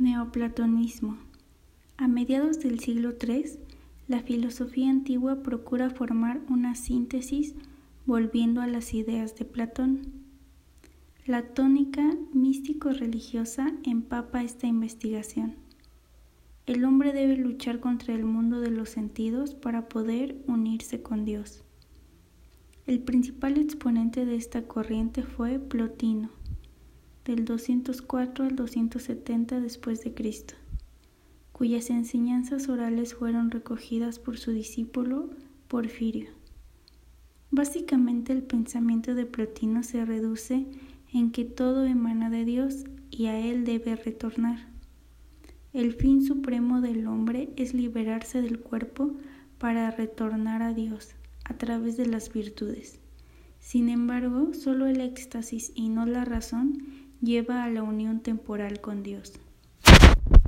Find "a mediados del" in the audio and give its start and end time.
1.98-2.80